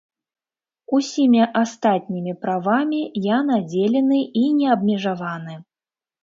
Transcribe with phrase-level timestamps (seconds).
[0.99, 5.61] Усімі астатнімі правамі я надзелены і неабмежаваны.